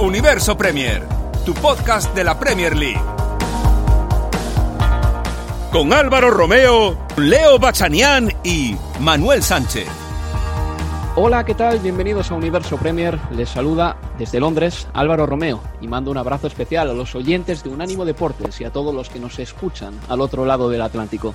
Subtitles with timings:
[0.00, 1.06] Universo Premier,
[1.46, 3.00] tu podcast de la Premier League.
[5.70, 9.86] Con Álvaro Romeo, Leo Bachanián y Manuel Sánchez.
[11.14, 11.78] Hola, ¿qué tal?
[11.78, 13.20] Bienvenidos a Universo Premier.
[13.30, 17.70] Les saluda desde Londres Álvaro Romeo y mando un abrazo especial a los oyentes de
[17.70, 21.34] Unánimo Deportes y a todos los que nos escuchan al otro lado del Atlántico.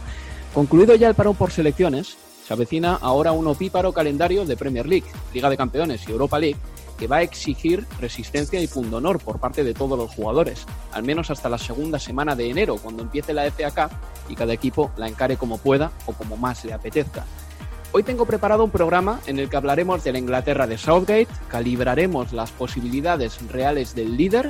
[0.53, 2.17] Concluido ya el parón por selecciones,
[2.49, 5.05] se avecina ahora un opíparo calendario de Premier League,
[5.35, 6.57] Liga de Campeones y Europa League
[6.97, 11.29] que va a exigir resistencia y pundonor por parte de todos los jugadores, al menos
[11.29, 13.95] hasta la segunda semana de enero, cuando empiece la FA Cup
[14.29, 17.23] y cada equipo la encare como pueda o como más le apetezca.
[17.91, 22.33] Hoy tengo preparado un programa en el que hablaremos de la Inglaterra de Southgate, calibraremos
[22.33, 24.49] las posibilidades reales del líder,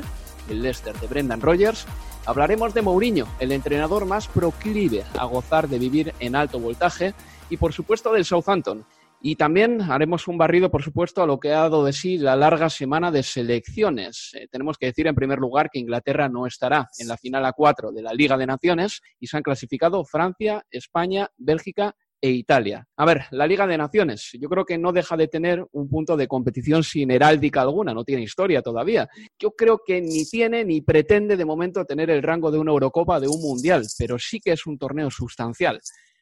[0.49, 1.85] el Leicester de Brendan Rodgers,
[2.25, 7.13] hablaremos de Mourinho, el entrenador más proclive a gozar de vivir en alto voltaje,
[7.49, 8.85] y por supuesto del Southampton.
[9.21, 12.37] Y también haremos un barrido, por supuesto, a lo que ha dado de sí la
[12.37, 14.31] larga semana de selecciones.
[14.33, 17.91] Eh, tenemos que decir, en primer lugar, que Inglaterra no estará en la final A4
[17.91, 22.87] de la Liga de Naciones y se han clasificado Francia, España, Bélgica e Italia.
[22.95, 26.15] A ver, la Liga de Naciones, yo creo que no deja de tener un punto
[26.15, 29.09] de competición sin heráldica alguna, no tiene historia todavía.
[29.37, 33.19] Yo creo que ni tiene ni pretende de momento tener el rango de una Eurocopa,
[33.19, 35.79] de un Mundial, pero sí que es un torneo sustancial.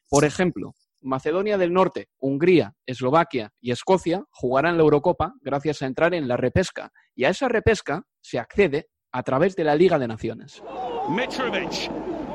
[0.08, 6.14] Por ejemplo, Macedonia del Norte, Hungría, Eslovaquia y Escocia jugarán la Eurocopa gracias a entrar
[6.14, 6.90] en la repesca.
[7.14, 10.62] Y a esa repesca se accede a través de la Liga de Naciones.
[11.08, 11.90] Mitrovic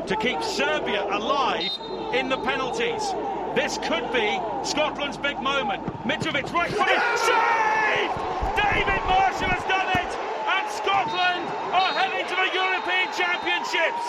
[0.07, 1.72] to keep Serbia alive
[2.13, 3.13] in the penalties.
[3.56, 5.85] This could be Scotland's big moment.
[6.03, 7.02] Mitrovic right footed.
[7.22, 8.12] Save!
[8.57, 10.12] David Marshall has done it!
[10.50, 14.06] And Scotland are heading to the European Championships.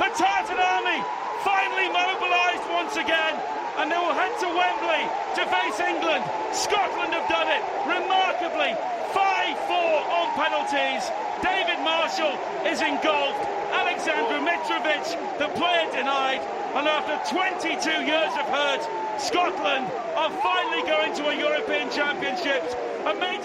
[0.00, 1.00] The Tartan Army
[1.44, 5.04] finally mobilised once again and they will head to Wembley
[5.36, 6.24] to face England.
[6.52, 8.72] Scotland have done it remarkably.
[9.12, 9.72] 5-4
[10.12, 11.04] on penalties.
[11.44, 13.44] David Marshall is engulfed.
[13.72, 15.04] Alexander Mitrovic,
[15.38, 16.40] the player denied.
[16.74, 17.68] And after 22
[18.04, 18.84] years of hurt,
[19.20, 22.74] Scotland are finally going to a European Championships.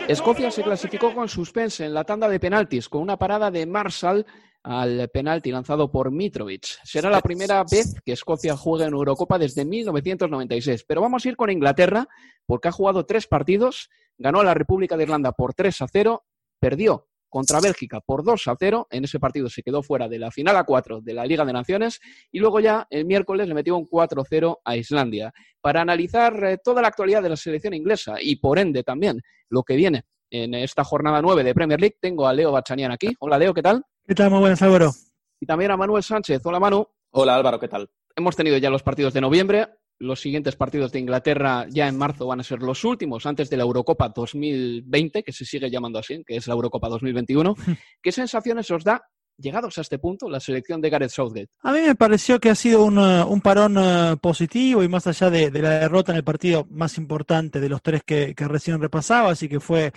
[0.07, 4.25] Escocia se clasificó con suspense en la tanda de penaltis con una parada de Marshall
[4.63, 6.79] al penalti lanzado por Mitrovic.
[6.83, 10.85] Será la primera vez que Escocia juegue en Eurocopa desde 1996.
[10.87, 12.07] Pero vamos a ir con Inglaterra
[12.45, 16.25] porque ha jugado tres partidos, ganó a la República de Irlanda por 3 a 0,
[16.59, 20.29] perdió contra Bélgica por 2 a 0, en ese partido se quedó fuera de la
[20.29, 21.99] final a 4 de la Liga de Naciones
[22.31, 25.33] y luego ya el miércoles le metió un 4-0 a Islandia.
[25.61, 29.63] Para analizar eh, toda la actualidad de la selección inglesa y por ende también lo
[29.63, 33.15] que viene en esta jornada 9 de Premier League, tengo a Leo Bachanian aquí.
[33.19, 33.83] Hola Leo, ¿qué tal?
[34.05, 34.29] ¿Qué tal?
[34.29, 34.91] Muy buenas, Álvaro.
[35.39, 36.41] Y también a Manuel Sánchez.
[36.45, 36.85] Hola Manu.
[37.11, 37.89] Hola Álvaro, ¿qué tal?
[38.15, 39.69] Hemos tenido ya los partidos de noviembre.
[40.01, 43.57] Los siguientes partidos de Inglaterra ya en marzo van a ser los últimos antes de
[43.57, 47.55] la Eurocopa 2020, que se sigue llamando así, que es la Eurocopa 2021.
[48.01, 49.03] ¿Qué sensaciones os da,
[49.37, 51.49] llegados a este punto, la selección de Gareth Southgate?
[51.61, 55.05] A mí me pareció que ha sido un, eh, un parón eh, positivo y más
[55.05, 58.47] allá de, de la derrota en el partido más importante de los tres que, que
[58.47, 59.93] recién repasaba, así que fue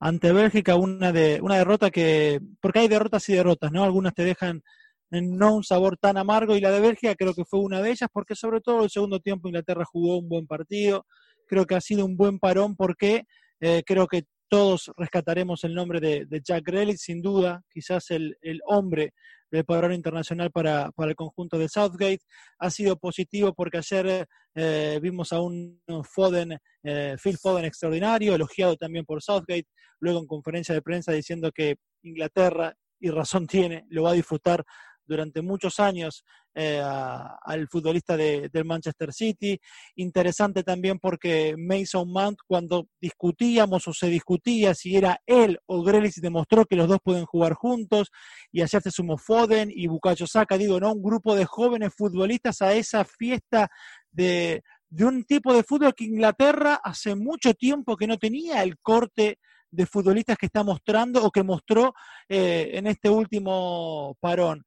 [0.00, 3.84] ante Bélgica una, de, una derrota que, porque hay derrotas y derrotas, ¿no?
[3.84, 4.64] Algunas te dejan
[5.22, 8.08] no un sabor tan amargo y la de Bélgica creo que fue una de ellas
[8.12, 11.06] porque sobre todo el segundo tiempo Inglaterra jugó un buen partido,
[11.46, 13.24] creo que ha sido un buen parón porque
[13.60, 18.60] eh, creo que todos rescataremos el nombre de, Jack Grealish, sin duda, quizás el, el
[18.66, 19.12] hombre
[19.50, 22.20] del parón internacional para, para el conjunto de Southgate.
[22.58, 28.76] Ha sido positivo porque ayer eh, vimos a un Foden, eh, Phil Foden extraordinario, elogiado
[28.76, 29.66] también por Southgate,
[30.00, 34.64] luego en conferencia de prensa diciendo que Inglaterra, y razón tiene, lo va a disfrutar
[35.06, 36.24] durante muchos años
[36.54, 39.58] eh, al futbolista del Manchester City.
[39.96, 46.20] Interesante también porque Mason Mount, cuando discutíamos o se discutía si era él o Grealish,
[46.20, 48.10] demostró que los dos pueden jugar juntos.
[48.52, 50.92] Y ayer se Foden y Bukayo Saka, digo, ¿no?
[50.92, 53.68] Un grupo de jóvenes futbolistas a esa fiesta
[54.10, 58.78] de, de un tipo de fútbol que Inglaterra hace mucho tiempo que no tenía el
[58.78, 59.38] corte
[59.74, 61.94] de futbolistas que está mostrando o que mostró
[62.28, 64.64] eh, en este último parón.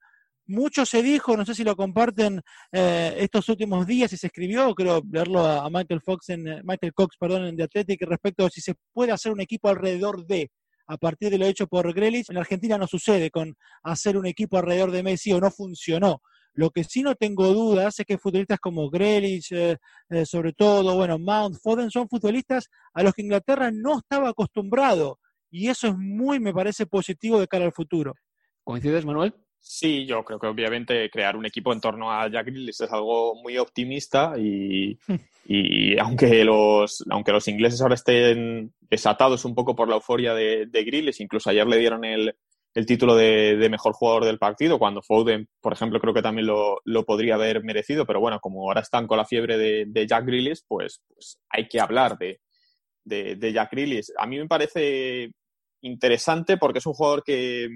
[0.48, 2.40] Mucho se dijo, no sé si lo comparten
[2.72, 6.94] eh, estos últimos días y se escribió, creo leerlo a, Michael Fox en eh, Michael
[6.94, 10.50] Cox, perdón, en The Athletic respecto a si se puede hacer un equipo alrededor de
[10.86, 12.30] a partir de lo hecho por Grealish.
[12.30, 16.22] En Argentina no sucede con hacer un equipo alrededor de Messi o no funcionó.
[16.54, 19.76] Lo que sí no tengo dudas es que futbolistas como Grealish, eh,
[20.24, 25.18] sobre todo, bueno, Mount, Foden, son futbolistas a los que Inglaterra no estaba acostumbrado.
[25.50, 28.14] Y eso es muy, me parece, positivo de cara al futuro.
[28.64, 29.34] ¿Coincides, Manuel?
[29.60, 33.34] Sí, yo creo que obviamente crear un equipo en torno a Jack Grealish es algo
[33.42, 34.98] muy optimista y,
[35.44, 40.66] y aunque, los, aunque los ingleses ahora estén desatados un poco por la euforia de,
[40.66, 42.34] de Grealish, incluso ayer le dieron el,
[42.74, 47.04] el título de, mejor jugador del partido, cuando Foden, por ejemplo, creo que también lo,
[47.04, 51.02] podría haber merecido, pero bueno, como ahora están con la fiebre de, Jack Grealish, pues,
[51.08, 52.40] pues, hay que hablar de,
[53.04, 54.12] de, Jack Grealish.
[54.16, 55.32] A mí me parece
[55.80, 57.68] interesante porque es un jugador que,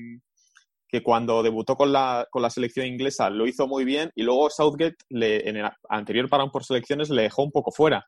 [0.92, 4.50] que cuando debutó con la, con la selección inglesa lo hizo muy bien y luego
[4.50, 8.04] Southgate le, en el anterior parón por selecciones le dejó un poco fuera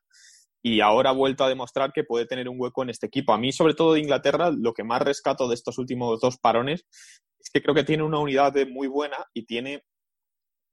[0.61, 3.33] y ahora ha vuelto a demostrar que puede tener un hueco en este equipo.
[3.33, 6.85] A mí, sobre todo de Inglaterra, lo que más rescato de estos últimos dos parones
[7.39, 9.83] es que creo que tiene una unidad muy buena y tiene,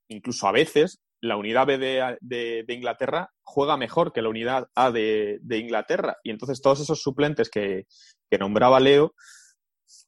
[0.08, 5.40] incluso a veces, la unidad B de, Inglaterra juega mejor que la unidad A de,
[5.50, 6.16] Inglaterra.
[6.24, 7.84] Y entonces todos esos suplentes que,
[8.30, 9.14] que nombraba Leo,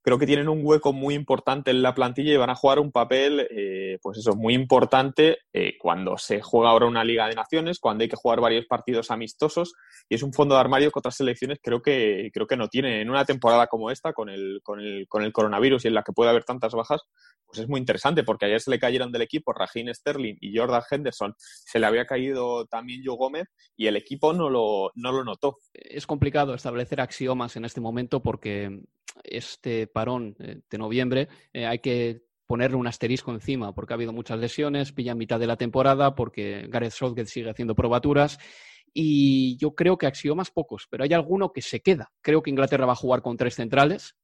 [0.03, 2.93] creo que tienen un hueco muy importante en la plantilla y van a jugar un
[2.93, 7.79] papel, eh, pues eso, muy importante eh, cuando se juega ahora una Liga de Naciones,
[7.79, 9.73] cuando hay que jugar varios partidos amistosos
[10.09, 13.01] y es un fondo de armario que otras selecciones creo que, creo que no tienen.
[13.01, 16.03] En una temporada como esta, con el, con, el, con el coronavirus y en la
[16.03, 17.01] que puede haber tantas bajas,
[17.47, 20.83] pues es muy interesante porque ayer se le cayeron del equipo Raheem Sterling y Jordan
[20.91, 25.25] Henderson, se le había caído también Joe Gómez y el equipo no lo, no lo
[25.25, 25.59] notó.
[25.73, 28.83] Es complicado establecer axiomas en este momento porque
[29.23, 34.13] este parón eh, de noviembre eh, hay que ponerle un asterisco encima porque ha habido
[34.13, 38.39] muchas lesiones, pilla en mitad de la temporada porque Gareth Southgate sigue haciendo probaturas
[38.93, 42.13] y yo creo que axiomas pocos, pero hay alguno que se queda.
[42.23, 44.15] Creo que Inglaterra va a jugar con tres centrales,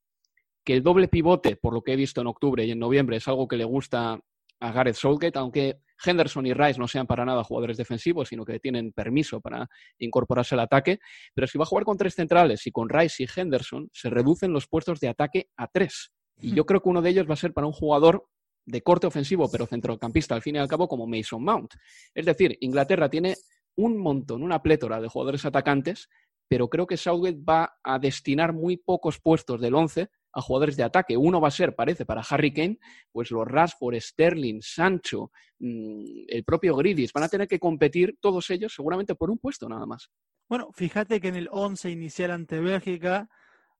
[0.64, 3.26] que el doble pivote, por lo que he visto en octubre y en noviembre, es
[3.26, 4.20] algo que le gusta
[4.61, 8.59] a Gareth Southgate, aunque Henderson y Rice no sean para nada jugadores defensivos, sino que
[8.61, 9.69] tienen permiso para
[9.99, 11.01] incorporarse al ataque.
[11.35, 14.53] Pero si va a jugar con tres centrales y con Rice y Henderson, se reducen
[14.53, 16.12] los puestos de ataque a tres.
[16.41, 18.27] Y yo creo que uno de ellos va a ser para un jugador
[18.65, 21.75] de corte ofensivo, pero centrocampista, al fin y al cabo, como Mason Mount.
[22.15, 23.37] Es decir, Inglaterra tiene
[23.77, 26.09] un montón, una plétora de jugadores atacantes,
[26.49, 30.82] pero creo que Southgate va a destinar muy pocos puestos del 11 a jugadores de
[30.82, 31.17] ataque.
[31.17, 32.79] Uno va a ser, parece, para Harry Kane,
[33.12, 37.12] pues los Rashford, Sterling, Sancho, mm, el propio Gridis.
[37.12, 40.11] Van a tener que competir todos ellos seguramente por un puesto nada más.
[40.49, 43.29] Bueno, fíjate que en el 11 inicial ante Bélgica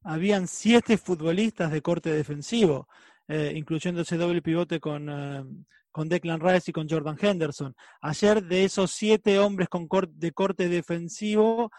[0.03, 2.89] habían siete futbolistas de corte defensivo,
[3.29, 5.45] eh, incluyendo ese doble pivote con, eh,
[5.91, 7.75] con Declan Rice y con Jordan Henderson.
[8.01, 11.71] Ayer de esos siete hombres con de corte defensivo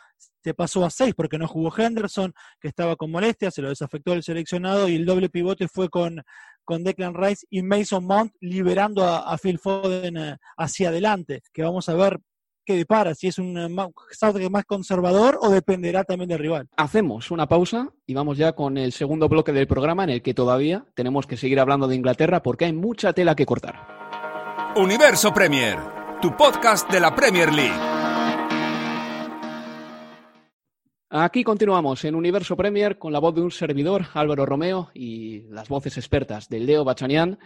[0.43, 4.13] se pasó a seis porque no jugó Henderson, que estaba con molestia, se lo desafectó
[4.13, 6.21] el seleccionado y el doble pivote fue con,
[6.63, 11.89] con Declan Rice y Mason Mount liberando a, Phil Foden eh, hacia adelante, que vamos
[11.89, 12.19] a ver
[12.65, 16.67] qué depara, si es un eh, más conservador o dependerá también del rival.
[16.77, 20.33] Hacemos una pausa y vamos ya con el segundo bloque del programa en el que
[20.33, 24.00] todavía tenemos que seguir hablando de Inglaterra porque hay mucha tela que cortar.
[24.75, 25.77] Universo Premier,
[26.21, 27.75] tu podcast de la Premier League.
[31.09, 35.67] Aquí continuamos en Universo Premier con la voz de un servidor, Álvaro Romeo, y las
[35.67, 37.37] voces expertas de Leo Bachanian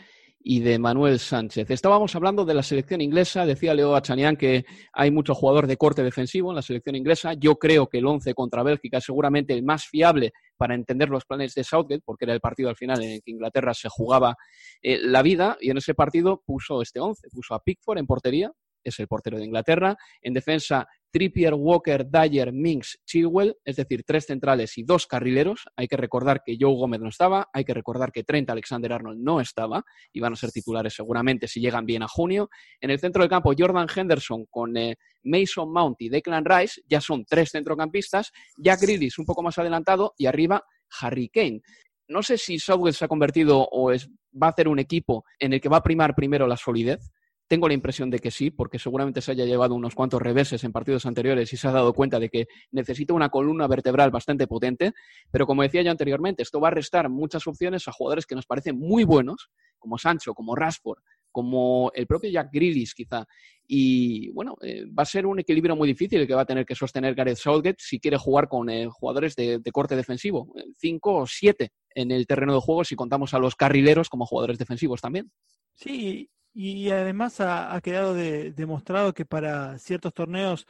[0.47, 1.71] y de Manuel Sánchez.
[1.71, 6.03] Estábamos hablando de la selección inglesa, decía Leo Bachanian que hay mucho jugador de corte
[6.03, 7.33] defensivo en la selección inglesa.
[7.33, 11.25] Yo creo que el 11 contra Bélgica es seguramente el más fiable para entender los
[11.25, 14.35] planes de Southgate, porque era el partido al final en el que Inglaterra se jugaba
[14.83, 18.51] eh, la vida, y en ese partido puso este 11, puso a Pickford en portería,
[18.89, 19.97] es el portero de Inglaterra.
[20.21, 25.65] En defensa, Trippier, Walker, Dyer, Minks, Chilwell, es decir, tres centrales y dos carrileros.
[25.77, 29.21] Hay que recordar que Joe Gómez no estaba, hay que recordar que Trent Alexander Arnold
[29.21, 32.49] no estaba y van a ser titulares seguramente si llegan bien a junio.
[32.81, 36.99] En el centro del campo, Jordan Henderson con eh, Mason Mount y Declan Rice, ya
[36.99, 38.31] son tres centrocampistas.
[38.57, 40.63] Jack Grealish un poco más adelantado y arriba
[40.99, 41.61] Harry Kane.
[42.09, 45.53] no sé si Southwest se ha convertido o es, va a hacer un equipo en
[45.53, 47.09] el que va a primar primero la solidez.
[47.47, 50.71] Tengo la impresión de que sí, porque seguramente se haya llevado unos cuantos reveses en
[50.71, 54.93] partidos anteriores y se ha dado cuenta de que necesita una columna vertebral bastante potente.
[55.29, 58.47] Pero como decía yo anteriormente, esto va a restar muchas opciones a jugadores que nos
[58.47, 60.99] parecen muy buenos, como Sancho, como Rashford,
[61.31, 63.27] como el propio Jack Grealish quizá.
[63.67, 66.65] Y bueno, eh, va a ser un equilibrio muy difícil el que va a tener
[66.65, 71.15] que sostener Gareth Southgate si quiere jugar con eh, jugadores de, corte defensivo, eh, cinco
[71.15, 75.01] o siete en el terreno de juego si contamos a los carrileros como jugadores defensivos
[75.01, 75.31] también.
[75.73, 80.65] Sí, y además ha, quedado demostrado que para ciertos torneos,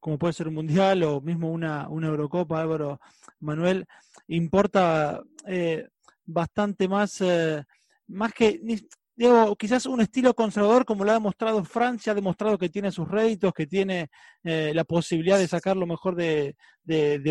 [0.00, 3.00] como puede ser un Mundial o mismo una, una Eurocopa, Álvaro
[3.40, 3.86] Manuel,
[4.28, 5.20] importa
[6.24, 7.22] bastante más,
[8.06, 8.60] más que
[9.16, 13.08] digo, quizás un estilo conservador como lo ha demostrado Francia, ha demostrado que tiene sus
[13.08, 14.10] réditos, que tiene
[14.42, 16.56] eh, la posibilidad de sacar lo mejor de,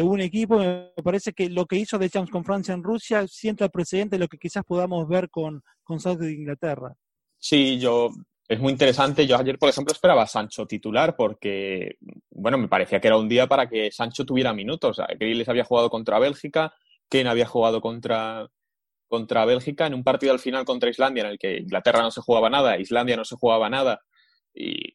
[0.04, 0.58] un equipo.
[0.58, 4.16] Me parece que lo que hizo de Champs con Francia en Rusia sienta el precedente
[4.16, 6.96] de lo que quizás podamos ver con, con South de Inglaterra.
[7.46, 8.10] Sí, yo
[8.48, 9.28] es muy interesante.
[9.28, 11.98] Yo ayer, por ejemplo, esperaba a Sancho titular porque,
[12.30, 15.02] bueno, me parecía que era un día para que Sancho tuviera minutos.
[15.20, 16.74] les había jugado contra Bélgica,
[17.10, 18.48] Ken había jugado contra,
[19.10, 22.22] contra Bélgica en un partido al final contra Islandia en el que Inglaterra no se
[22.22, 24.02] jugaba nada, Islandia no se jugaba nada
[24.56, 24.94] y,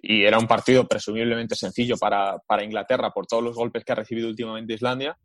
[0.00, 4.74] era un partido presumiblemente sencillo para, Inglaterra por todos los golpes que ha recibido últimamente
[4.74, 5.18] Islandia,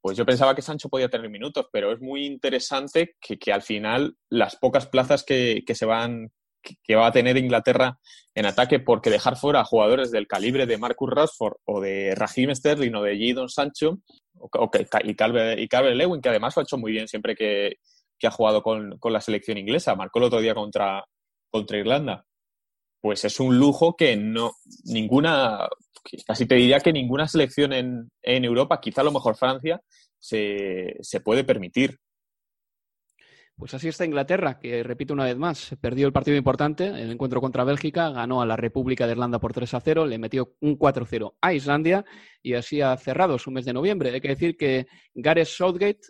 [0.00, 4.16] pues yo pensaba que Sancho podía tener minutos, pero es muy interesante que, al final
[4.30, 6.30] las pocas plazas que, se van
[6.62, 7.98] que, va a tener Inglaterra
[8.34, 12.54] en ataque, porque dejar fuera a jugadores del calibre de Marcus Rashford o de Raheem
[12.54, 13.98] Sterling o de Jadon Sancho
[15.04, 17.76] y Calvert, y Lewin, que además lo ha hecho muy bien siempre que,
[18.22, 19.94] ha jugado con, la selección inglesa.
[19.94, 21.04] Marcó el otro día contra,
[21.50, 22.24] contra Irlanda.
[23.00, 24.52] Pues es un lujo que no
[24.84, 25.68] ninguna,
[26.26, 29.80] casi te diría que ninguna selección en, en Europa, quizá a lo mejor Francia,
[30.18, 31.98] se, se puede permitir.
[33.60, 37.42] Pues así está Inglaterra, que repito una vez más, perdió el partido importante, el encuentro
[37.42, 40.78] contra Bélgica, ganó a la República de Irlanda por 3 a 0, le metió un
[40.78, 42.02] 4-0 a Islandia
[42.42, 44.12] y así ha cerrado su mes de noviembre.
[44.14, 46.00] Hay que decir que Gareth Southgate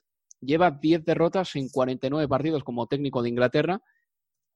[0.40, 3.80] lleva 10 derrotas en 49 partidos como técnico de Inglaterra.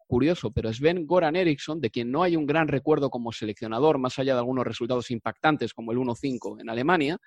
[0.07, 4.19] Curioso, pero Sven Goran Eriksson, de quien no hay un gran recuerdo como seleccionador, más
[4.19, 7.19] allá de algunos resultados impactantes como el 1-5 en Alemania,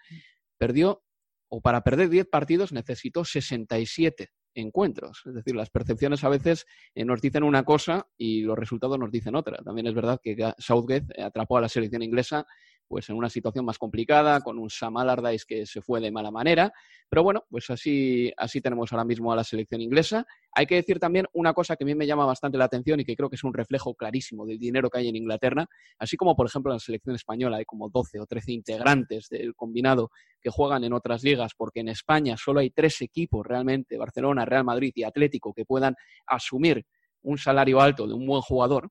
[0.58, 1.04] perdió,
[1.50, 5.22] o para perder 10 partidos necesitó 67 encuentros.
[5.26, 6.66] Es decir, las percepciones a veces
[6.96, 9.58] eh, nos dicen una cosa y los resultados nos dicen otra.
[9.64, 12.46] También es verdad que Southgate atrapó a la selección inglesa
[12.88, 16.32] pues en una situación más complicada, con un Sam Allardyce que se fue de mala
[16.32, 16.72] manera.
[17.10, 20.26] Pero bueno, pues así, así tenemos ahora mismo a la selección inglesa.
[20.54, 23.06] Hay que decir también una cosa que a mí me llama bastante la atención y
[23.06, 25.68] que creo que es un reflejo clarísimo del dinero que hay en Inglaterra,
[26.00, 29.56] así como por ejemplo en la selección española hay como 12 o 13 integrantes del
[29.56, 30.10] combinado
[30.42, 34.64] que juegan en otras ligas, porque en España solo hay tres equipos realmente, Barcelona, Real
[34.64, 36.86] Madrid y Atlético, que puedan asumir
[37.22, 38.90] un salario alto de un buen jugador.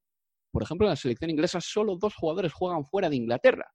[0.50, 3.73] Por ejemplo, en la selección inglesa solo dos jugadores juegan fuera de Inglaterra.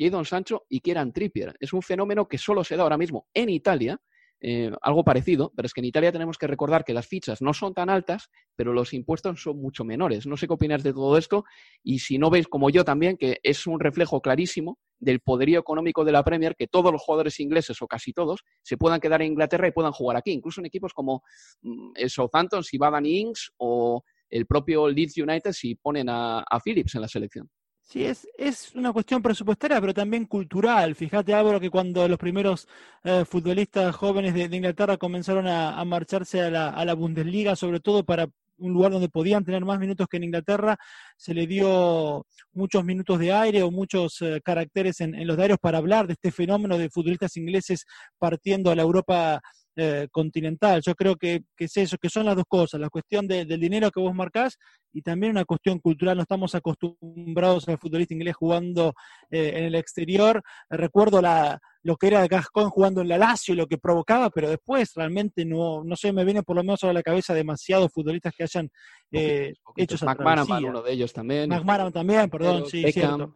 [0.00, 1.54] Jadon Sancho y Kieran Trippier.
[1.60, 4.00] Es un fenómeno que solo se da ahora mismo en Italia,
[4.42, 7.52] eh, algo parecido, pero es que en Italia tenemos que recordar que las fichas no
[7.52, 10.26] son tan altas, pero los impuestos son mucho menores.
[10.26, 11.44] No sé qué opinas de todo esto
[11.82, 16.06] y si no veis como yo también que es un reflejo clarísimo del poderío económico
[16.06, 19.32] de la Premier, que todos los jugadores ingleses o casi todos se puedan quedar en
[19.32, 21.22] Inglaterra y puedan jugar aquí, incluso en equipos como
[21.60, 26.08] mm, el Southampton si va a Danny Ings o el propio Leeds United si ponen
[26.08, 27.50] a Phillips en la selección.
[27.90, 30.94] Sí, es, es una cuestión presupuestaria, pero también cultural.
[30.94, 32.68] Fíjate, Álvaro, que cuando los primeros
[33.02, 38.04] eh, futbolistas jóvenes de, Inglaterra comenzaron a, marcharse a la, a la Bundesliga, sobre todo
[38.04, 38.28] para
[38.58, 40.76] un lugar donde podían tener más minutos que en Inglaterra,
[41.16, 45.58] se le dio muchos minutos de aire o muchos eh, caracteres en, en, los diarios
[45.58, 47.86] para hablar de este fenómeno de futbolistas ingleses
[48.18, 49.40] partiendo a la Europa
[49.76, 50.82] eh, continental.
[50.84, 54.00] Yo creo que, es eso, que son las dos cosas, la cuestión del dinero que
[54.00, 54.58] vos marcás
[54.92, 56.16] y también una cuestión cultural.
[56.16, 58.94] No estamos acostumbrados al futbolista inglés jugando
[59.30, 60.42] eh, en el exterior.
[60.68, 64.50] recuerdo la, lo que era Gascón jugando en la Lazio y lo que provocaba, pero
[64.50, 68.34] después realmente no, no sé, me viene por lo menos a la cabeza demasiados futbolistas
[68.36, 68.68] que hayan
[69.12, 71.48] eh, hecho esa uno de ellos también.
[71.48, 72.84] McManaman también, perdón, sí,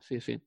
[0.01, 0.41] sí, sí.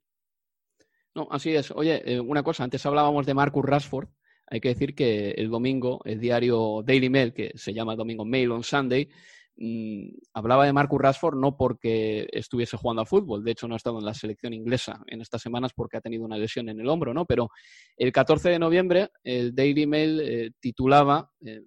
[1.15, 1.72] No, así es.
[1.72, 4.10] Oye, una cosa, antes hablábamos de Marcus Rashford
[4.49, 8.51] hay que decir que el domingo, el diario Daily Mail, que se llama Domingo Mail
[8.51, 9.09] on Sunday,
[9.57, 13.77] mm, hablaba de Marcus Rashford no porque estuviese jugando a fútbol, de hecho no ha
[13.77, 16.87] estado en la selección inglesa en estas semanas porque ha tenido una lesión en el
[16.87, 17.25] hombro, ¿no?
[17.25, 17.49] Pero
[17.97, 21.61] el 14 de noviembre el Daily Mail eh, titulaba eh,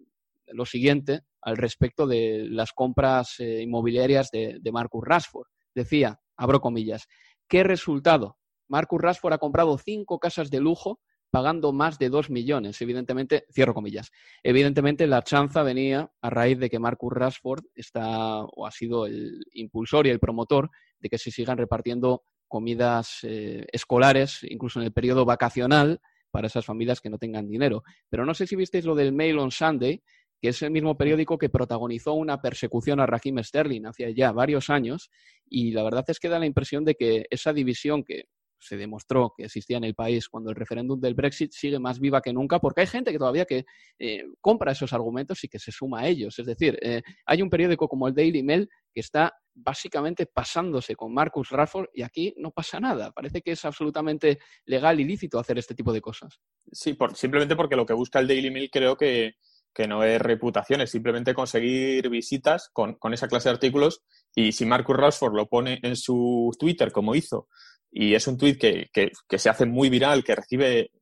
[0.46, 5.48] lo siguiente al respecto de las compras eh, inmobiliarias de, de Marcus Rashford.
[5.74, 7.06] Decía, abro comillas,
[7.46, 8.38] ¿qué resultado?
[8.68, 12.80] Marcus Rashford ha comprado cinco casas de lujo pagando más de 2 millones.
[12.80, 14.10] Evidentemente, cierro comillas.
[14.42, 19.40] Evidentemente, la chanza venía a raíz de que Marcus Rashford está o ha sido el
[19.52, 24.92] impulsor y el promotor de que se sigan repartiendo comidas eh, escolares, incluso en el
[24.92, 27.82] periodo vacacional, para esas familias que no tengan dinero.
[28.08, 30.02] Pero no sé si visteis lo del Mail on Sunday,
[30.40, 34.70] que es el mismo periódico que protagonizó una persecución a Raheem Sterling hace ya varios
[34.70, 35.10] años,
[35.48, 38.24] y la verdad es que da la impresión de que esa división que
[38.60, 42.20] se demostró que existía en el país cuando el referéndum del Brexit sigue más viva
[42.20, 43.64] que nunca, porque hay gente que todavía que
[43.98, 46.38] eh, compra esos argumentos y que se suma a ellos.
[46.38, 51.12] Es decir, eh, hay un periódico como el Daily Mail que está básicamente pasándose con
[51.12, 53.10] Marcus Rashford y aquí no pasa nada.
[53.12, 56.40] Parece que es absolutamente legal y lícito hacer este tipo de cosas.
[56.70, 59.34] Sí, por, simplemente porque lo que busca el Daily Mail creo que,
[59.74, 64.02] que no es reputación, es simplemente conseguir visitas con, con, esa clase de artículos.
[64.34, 67.48] Y si Marcus Rashford lo pone en su Twitter, como hizo,
[67.90, 70.92] y es un tweet que, que, se hace muy viral, que recibe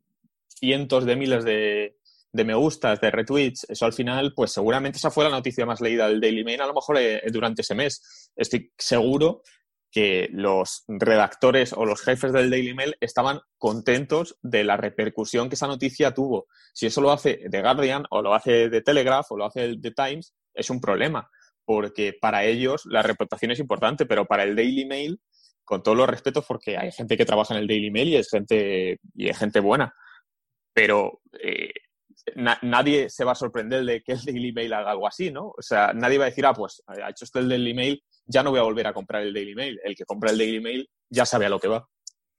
[0.49, 1.97] cientos de miles de,
[2.33, 5.81] de, me gustas, de retweets, eso al final, pues seguramente esa fue la noticia más
[5.81, 8.31] leída del Daily Mail, a lo mejor eh, durante ese mes.
[8.35, 9.43] Estoy seguro
[9.91, 15.55] que los redactores o los jefes del Daily Mail estaban contentos de la repercusión que
[15.55, 16.47] esa noticia tuvo.
[16.75, 19.93] Si eso lo hace The Guardian o lo hace The Telegraph o lo hace The
[19.93, 21.31] Times, es un problema,
[21.65, 25.21] porque para ellos la reputación es importante, pero para el Daily Mail,
[25.69, 28.31] con todos los respetos, porque hay gente que trabaja en el Daily Mail y es
[28.31, 29.95] gente, y es gente buena,
[30.73, 31.73] pero eh,
[32.37, 35.49] na nadie se va a sorprender de que el Daily Mail haga algo así, ¿no?
[35.49, 38.43] O sea, nadie va a decir, ah, pues ha hecho esto el Daily Mail, ya
[38.43, 39.79] no voy a volver a comprar el Daily Mail.
[39.85, 41.87] El que compra el Daily Mail ya sabe a lo que va.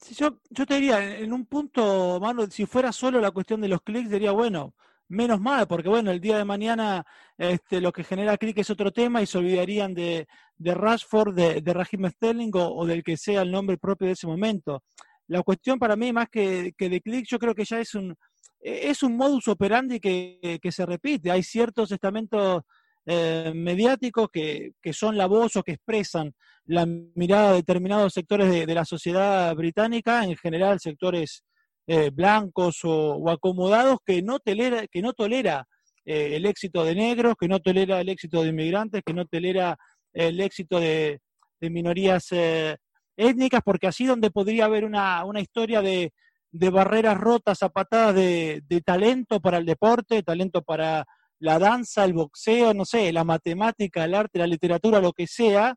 [0.02, 3.68] Sí, yo, yo te diría, en un punto, Manu, si fuera solo la cuestión de
[3.68, 4.74] los clics, diría, bueno,
[5.10, 7.04] menos mal, porque bueno, el día de mañana
[7.38, 11.62] este, lo que genera clic es otro tema y se olvidarían de, de Rashford, de,
[11.62, 14.84] de Raheem Sterling o, del que sea el nombre propio de ese momento.
[15.28, 18.16] La cuestión para mí, más que, que de clic, yo creo que ya es un,
[18.60, 21.32] es un modus operandi que, que se repite.
[21.32, 22.64] Hay ciertos estamentos
[23.06, 26.34] eh, mediáticos que, que, son la voz o que expresan
[26.66, 31.44] la mirada de determinados sectores de la sociedad británica, en general sectores
[31.92, 35.66] eh, blancos o, o, acomodados, que no tolera, que no tolera
[36.06, 39.76] eh, el éxito de negros, que no tolera el éxito de inmigrantes, que no tolera
[40.14, 41.20] el éxito de,
[41.62, 42.78] minorías eh,
[43.18, 46.14] étnicas, porque así donde podría haber una, una historia de,
[46.52, 51.06] de barreras rotas a de, de, talento para el deporte, talento para
[51.40, 55.76] la danza, el boxeo, no sé, la matemática, el arte, la literatura, lo que sea,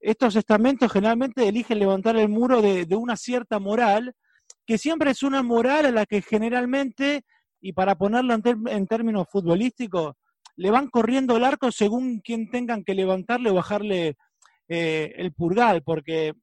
[0.00, 4.14] estos estamentos generalmente eligen levantar el muro de una cierta moral,
[4.70, 7.24] que siempre es una moral a la que generalmente,
[7.60, 10.14] y para ponerlo en, en términos futbolísticos,
[10.54, 14.16] le van corriendo el arco según quien tengan que levantarle o bajarle
[14.68, 16.34] eh, el purgal, porque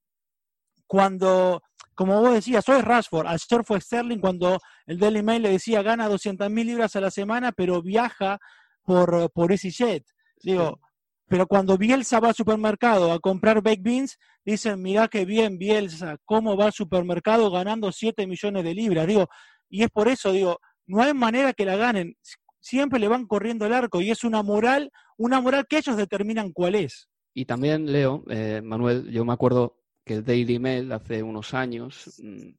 [0.85, 1.61] cuando
[1.95, 5.81] como vos decías, hoy es Rashford, ayer fue Sterling cuando el Daily Mail le decía
[5.81, 8.39] gana 200 mil libras a la semana, pero viaja
[8.83, 10.03] por, por EasyJet.
[10.43, 10.86] Digo, sí.
[11.27, 16.17] Pero cuando Bielsa va al supermercado a comprar baked beans, dicen, mirá qué bien Bielsa,
[16.23, 19.07] cómo va al supermercado ganando 7 millones de libras.
[19.07, 19.27] Digo,
[19.69, 22.15] y es por eso, digo, no hay manera que la ganen.
[22.59, 26.53] Siempre le van corriendo el arco y es una moral, una moral que ellos determinan
[26.53, 27.09] cuál es.
[27.33, 32.19] Y también, Leo, eh, Manuel, yo me acuerdo que el Daily Mail hace unos años
[32.23, 32.49] mmm,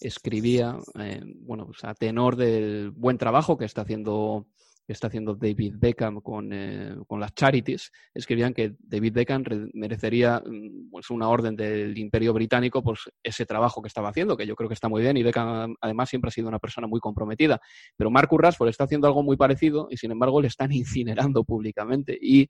[0.00, 4.46] escribía, eh, bueno, pues a tenor del buen trabajo que está haciendo
[4.86, 10.42] que está haciendo David Beckham con, eh, con, las charities, escribían que David Beckham merecería
[10.90, 14.68] pues, una orden del Imperio Británico por ese trabajo que estaba haciendo, que yo creo
[14.68, 17.60] que está muy bien, y Beckham además siempre ha sido una persona muy comprometida.
[17.96, 22.18] Pero Marcus Rashford está haciendo algo muy parecido y sin embargo le están incinerando públicamente.
[22.20, 22.48] Y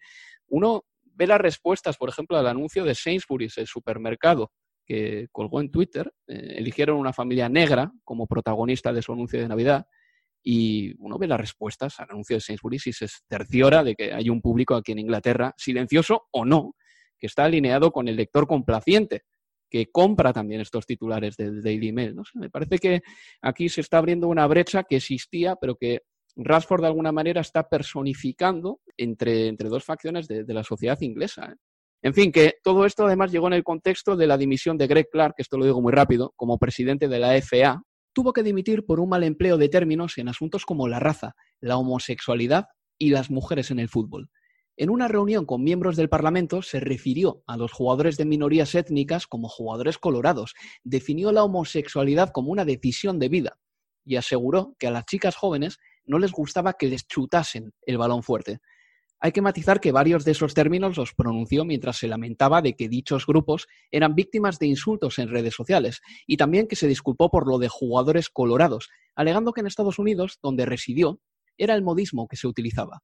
[0.49, 4.51] uno ve las respuestas, por ejemplo, al anuncio de Sainsbury's, el supermercado,
[4.87, 6.13] que colgó en Twitter.
[6.27, 9.87] Eh, eligieron una familia negra como protagonista de su anuncio de Navidad.
[10.45, 14.29] Y uno ve las respuestas al anuncio de Sainsbury's y se cerciora de que hay
[14.29, 16.75] un público aquí en Inglaterra, silencioso o no,
[17.19, 19.23] que está alineado con el lector complaciente,
[19.71, 22.15] que compra también estos titulares del Daily Mail.
[22.15, 22.23] ¿no?
[22.35, 23.01] me parece que
[23.43, 26.03] aquí se está abriendo una brecha que existía, pero que
[26.37, 31.47] Rashford de alguna manera está personificando entre, entre dos facciones de, la sociedad inglesa.
[31.53, 31.57] ¿eh?
[32.03, 35.09] En fin, que todo esto además llegó en el contexto de la dimisión de Greg
[35.11, 37.83] Clark, esto lo digo muy rápido, como presidente de la FA.
[38.15, 41.77] Tuvo que dimitir por un mal empleo de términos en asuntos como la raza, la
[41.77, 44.31] homosexualidad y las mujeres en el fútbol.
[44.77, 49.27] En una reunión con miembros del Parlamento se refirió a los jugadores de minorías étnicas
[49.27, 53.59] como jugadores colorados, definió la homosexualidad como una decisión de vida
[54.05, 58.23] y aseguró que a las chicas jóvenes no les gustaba que les chutasen el balón
[58.23, 58.61] fuerte.
[59.21, 62.89] Hay que matizar que varios de esos términos los pronunció mientras se lamentaba de que
[62.89, 67.49] dichos grupos eran víctimas de insultos en redes sociales y también que se disculpó por
[67.49, 71.21] lo de jugadores colorados, alegando que en Estados Unidos, donde residió,
[71.57, 73.03] era el modismo que se utilizaba.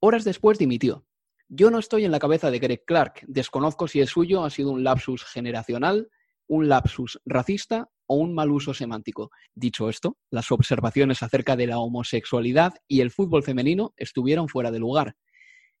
[0.00, 1.06] Horas después dimitió.
[1.48, 4.72] Yo no estoy en la cabeza de Greg Clark, desconozco si el suyo ha sido
[4.72, 6.10] un lapsus generacional,
[6.48, 9.30] un lapsus racista o un mal uso semántico.
[9.54, 14.78] Dicho esto, las observaciones acerca de la homosexualidad y el fútbol femenino estuvieron fuera de
[14.78, 15.16] lugar.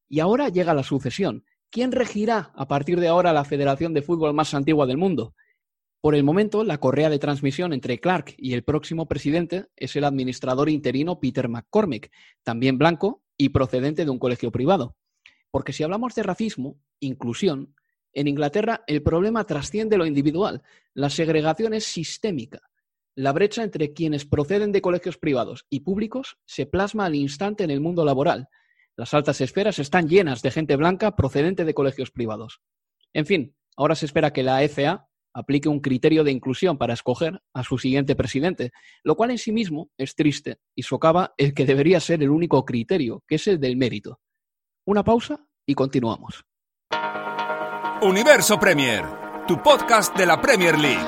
[0.08, 1.44] Y ahora llega la sucesión.
[1.70, 5.34] ¿Quién regirá a partir de ahora la federación de fútbol más antigua del mundo?
[6.00, 10.04] Por el momento, la correa de transmisión entre Clark y el próximo presidente es el
[10.04, 12.12] administrador interino Peter McCormick,
[12.44, 14.94] también blanco y procedente de un colegio privado.
[15.50, 17.74] Porque si hablamos de racismo, inclusión,
[18.16, 20.62] en Inglaterra el problema trasciende lo individual.
[20.94, 22.62] La segregación es sistémica.
[23.14, 27.70] La brecha entre quienes proceden de colegios privados y públicos se plasma al instante en
[27.70, 28.48] el mundo laboral.
[28.96, 32.62] Las altas esferas están llenas de gente blanca procedente de colegios privados.
[33.12, 37.42] En fin, ahora se espera que la FA aplique un criterio de inclusión para escoger
[37.52, 38.72] a su siguiente presidente,
[39.04, 42.64] lo cual en sí mismo es triste y socava el que debería ser el único
[42.64, 44.20] criterio, que es el del mérito.
[44.86, 46.46] Una pausa y continuamos.
[48.02, 49.04] Universo Premier,
[49.48, 51.06] tu podcast de la Premier League.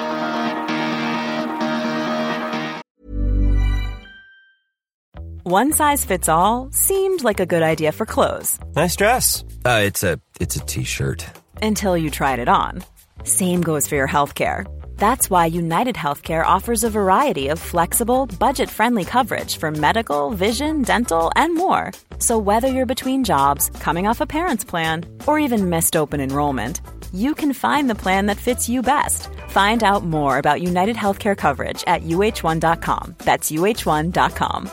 [5.45, 8.59] One size fits all seemed like a good idea for clothes.
[8.75, 9.45] Nice dress.
[9.65, 11.25] Uh, it's a it's a t-shirt.
[11.63, 12.83] Until you tried it on.
[13.23, 14.65] Same goes for your healthcare.
[14.99, 20.83] That's why United Healthcare offers a variety of flexible, budget friendly coverage for medical, vision,
[20.83, 21.93] dental, and more.
[22.19, 26.81] So, whether you're between jobs, coming off a parent's plan, or even missed open enrollment,
[27.15, 29.29] you can find the plan that fits you best.
[29.49, 33.15] Find out more about United Healthcare coverage at uh1.com.
[33.19, 34.71] That's uh1.com.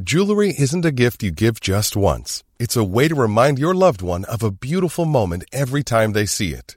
[0.00, 4.02] Jewelry isn't a gift you give just once, it's a way to remind your loved
[4.02, 6.76] one of a beautiful moment every time they see it.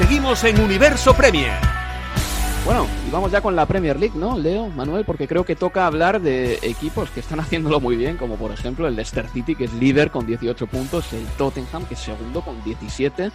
[0.00, 1.52] Seguimos en Universo Premier.
[2.64, 5.04] Bueno, y vamos ya con la Premier League, ¿no, Leo, Manuel?
[5.04, 8.88] Porque creo que toca hablar de equipos que están haciéndolo muy bien, como por ejemplo
[8.88, 12.64] el Leicester City, que es líder con 18 puntos, el Tottenham, que es segundo con
[12.64, 13.30] 17,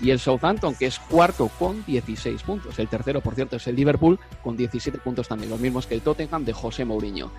[0.00, 2.78] y el Southampton, que es cuarto con 16 puntos.
[2.78, 6.00] El tercero, por cierto, es el Liverpool con 17 puntos también, los mismos que el
[6.00, 7.30] Tottenham de José Mourinho.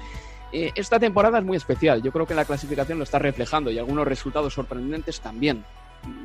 [0.54, 3.80] Eh, esta temporada es muy especial, yo creo que la clasificación lo está reflejando y
[3.80, 5.66] algunos resultados sorprendentes también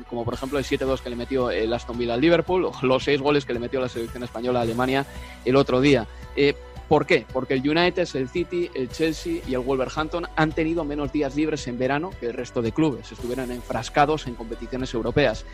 [0.09, 3.03] como por ejemplo el 7-2 que le metió el Aston Villa al Liverpool o los
[3.03, 5.05] 6 goles que le metió la selección española a Alemania
[5.43, 6.07] el otro día.
[6.35, 6.55] Eh,
[6.87, 7.25] ¿Por qué?
[7.33, 11.67] Porque el United, el City, el Chelsea y el Wolverhampton han tenido menos días libres
[11.67, 15.45] en verano que el resto de clubes, estuvieron enfrascados en competiciones europeas.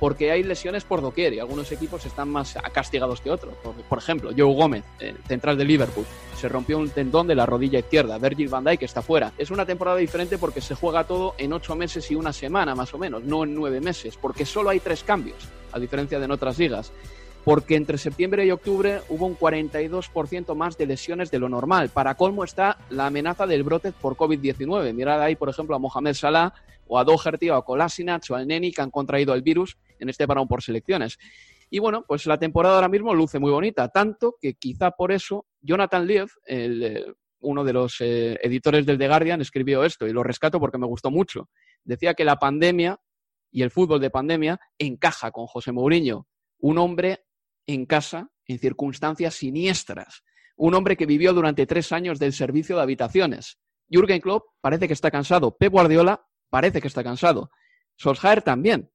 [0.00, 3.54] Porque hay lesiones por doquier y algunos equipos están más castigados que otros.
[3.88, 4.84] Por, ejemplo, Joe Gómez,
[5.26, 8.16] central de Liverpool, se rompió un tendón de la rodilla izquierda.
[8.16, 9.32] Virgil van Dijk está fuera.
[9.36, 12.94] Es una temporada diferente porque se juega todo en ocho meses y una semana más
[12.94, 16.30] o menos, no en nueve meses, porque solo hay tres cambios, a diferencia de en
[16.30, 16.92] otras ligas
[17.44, 21.88] porque entre septiembre y octubre hubo un 42% más de lesiones de lo normal.
[21.88, 24.92] Para colmo está la amenaza del brote por COVID-19.
[24.92, 26.52] Mirad ahí, por ejemplo, a Mohamed Salah
[26.86, 30.08] o a Doherty o a Kolasinac o al Neni que han contraído el virus en
[30.08, 31.18] este parón por selecciones.
[31.70, 35.46] Y bueno, pues la temporada ahora mismo luce muy bonita, tanto que quizá por eso
[35.60, 37.04] Jonathan Liev, eh,
[37.40, 40.86] uno de los eh, editores del The Guardian, escribió esto y lo rescato porque me
[40.86, 41.48] gustó mucho.
[41.84, 42.98] Decía que la pandemia
[43.50, 46.26] y el fútbol de pandemia encaja con José Mourinho,
[46.60, 47.24] un hombre
[47.68, 50.24] en casa en circunstancias siniestras.
[50.56, 53.58] Un hombre que vivió durante tres años del servicio de habitaciones.
[53.88, 55.56] Jürgen Klopp parece que está cansado.
[55.56, 57.50] Pep Guardiola parece que está cansado.
[57.96, 58.90] Solskjaer también.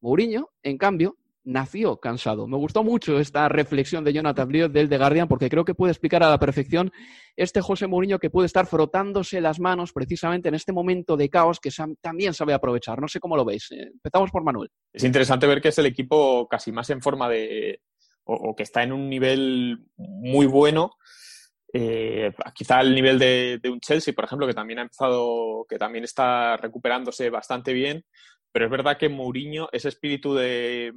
[0.00, 2.46] Mourinho, en cambio, nació cansado.
[2.46, 5.92] Me gustó mucho esta reflexión de Jonathan Bliot del The Guardian porque creo que puede
[5.92, 6.92] explicar a la perfección
[7.36, 11.60] este José Mourinho que puede estar frotándose las manos precisamente en este momento de caos
[11.60, 13.00] que también sabe aprovechar.
[13.00, 13.70] No sé cómo lo veis.
[13.70, 14.68] Eh, empezamos por Manuel.
[14.92, 17.80] Es interesante ver que es el equipo casi más en forma de...
[18.26, 20.92] o, que está en un nivel muy bueno.
[21.72, 25.78] Eh, quizá el nivel de, de, un Chelsea, por ejemplo, que también ha empezado, que
[25.78, 28.04] también está recuperándose bastante bien,
[28.52, 30.92] pero es verdad que Mourinho, ese espíritu de,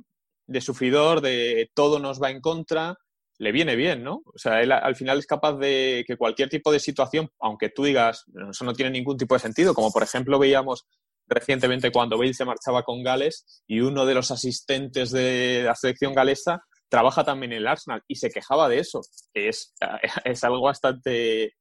[0.48, 2.98] de sufridor, de todo nos va en contra,
[3.38, 4.22] le viene bien, ¿no?
[4.26, 7.84] O sea, él al final es capaz de que cualquier tipo de situación, aunque tú
[7.84, 10.86] digas, eso no tiene ningún tipo de sentido, como por ejemplo veíamos
[11.28, 16.14] recientemente cuando Bale se marchaba con Gales y uno de los asistentes de la selección
[16.14, 19.02] galesa trabaja también en el Arsenal y se quejaba de eso.
[19.34, 19.74] Es,
[20.26, 21.54] es algo bastante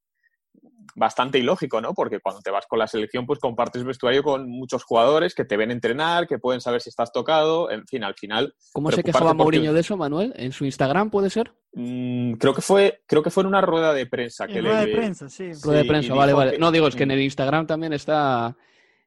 [0.95, 1.93] bastante ilógico, ¿no?
[1.93, 5.55] Porque cuando te vas con la selección, pues compartes vestuario con muchos jugadores que te
[5.55, 8.53] ven entrenar, que pueden saber si estás tocado, en fin, al final.
[8.73, 10.33] ¿Cómo se quejaba Mourinho de eso, Manuel?
[10.35, 11.53] ¿En su Instagram puede ser?
[11.73, 14.47] Mm, creo que fue, creo que fue en una rueda de prensa.
[14.47, 15.51] Que rueda de prensa, sí.
[15.63, 16.57] Rueda de prensa, vale, vale.
[16.57, 18.55] No, digo, es que en el Instagram también está,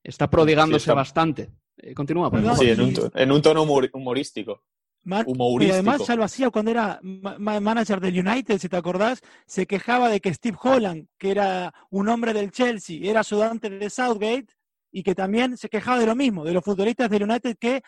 [0.03, 1.51] está prodigándose bastante.
[1.79, 4.63] Eh, continúa, por Sí, en un, en un tono humorístico
[5.05, 10.09] y además ya lo hacía cuando era manager del United, si te acordás, se quejaba
[10.09, 14.47] de que Steve Holland, que era un hombre del Chelsea, era ayudante de Southgate,
[14.93, 17.83] y que también se quejaba de lo mismo, de los futbolistas del United que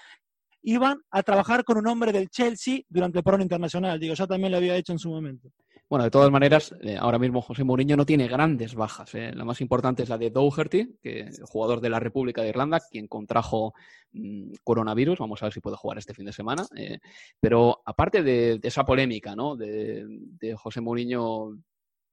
[0.63, 4.01] iban a trabajar con un hombre del Chelsea durante el parón internacional.
[4.01, 5.51] Digo, ya también lo había hecho en su momento.
[5.89, 9.15] Bueno, de todas maneras, eh, ahora mismo José Mourinho no tiene grandes bajas.
[9.15, 9.33] Eh.
[9.35, 12.81] La más importante es la de Dougherty, que es jugador de la República de Irlanda,
[12.91, 13.75] quien contrajo
[14.13, 15.19] mm, coronavirus.
[15.19, 16.67] Vamos a ver si puede jugar este fin de semana.
[16.75, 16.99] Eh.
[17.39, 19.57] pero aparte de, esa polémica, ¿no?
[19.57, 21.59] De, de José Mourinho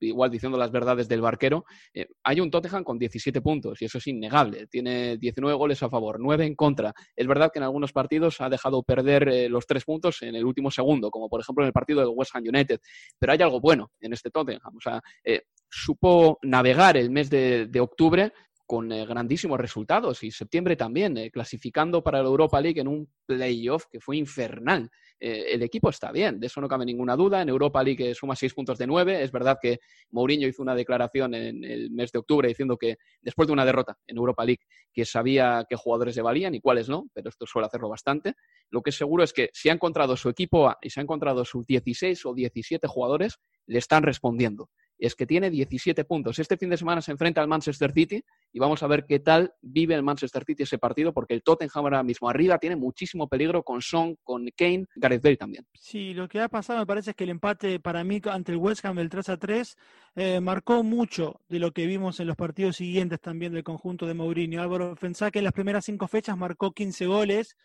[0.02, 3.98] igual diciendo las verdades del barquero, eh, hay un Tottenham con 17 puntos y eso
[3.98, 4.68] es innegable.
[4.68, 6.94] Tiene 19 goles a favor, 9 en contra.
[7.16, 10.46] Es verdad que en algunos partidos ha dejado perder eh, los tres puntos en el
[10.46, 12.80] último segundo, como por ejemplo en el partido del West Ham United.
[13.20, 14.76] Pero hay algo bueno en este Tottenham.
[14.76, 18.34] O sea, eh, supo navegar el mes de octubre
[18.66, 24.00] con grandísimos resultados y septiembre también, clasificando para la Europa League en un playoff que
[24.00, 24.90] fue infernal.
[25.24, 27.44] Eh, el equipo está bien, de eso no cabe ninguna duda.
[27.44, 29.22] En Europa League suma seis puntos de nueve.
[29.22, 29.80] Es verdad que
[30.10, 34.00] Mourinho hizo una declaración en el mes de octubre diciendo que después de una derrota
[34.08, 37.68] en Europa League, que sabía qué jugadores le valían y cuáles no, pero esto suele
[37.68, 38.34] hacerlo bastante.
[38.72, 41.46] Lo que es seguro es que si ha encontrado su equipo y se ha encontrado
[41.46, 46.38] sus 16 o 17 jugadores, le están respondiendo es que tiene 17 puntos.
[46.38, 49.54] Este fin de semana se enfrenta al Manchester City y vamos a ver qué tal
[49.62, 53.64] vive el Manchester City ese partido, porque el Tottenham ahora mismo arriba tiene muchísimo peligro
[53.64, 55.66] con Son, con Kane, Gareth Bale también.
[55.74, 58.60] Sí, lo que ha pasado me parece es que el empate para mí ante el
[58.60, 59.78] West Ham del 3 a 3
[60.16, 64.14] eh, marcó mucho de lo que vimos en los partidos siguientes también del conjunto de
[64.14, 64.62] Mourinho.
[64.62, 67.58] Álvaro pensá que en las primeras cinco fechas marcó 15 goles.